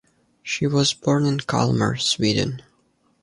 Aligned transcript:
She 0.41 0.65
was 0.65 0.95
born 0.95 1.27
in 1.27 1.41
Kalmar, 1.41 1.95
Sweden. 1.97 2.63